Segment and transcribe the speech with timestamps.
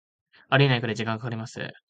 [0.49, 1.71] ありえないくらい時間かかります